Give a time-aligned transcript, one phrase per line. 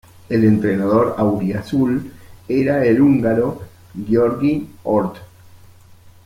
[0.29, 2.11] El entrenador auriazul
[2.47, 3.61] era el húngaro
[3.93, 5.19] György Orth.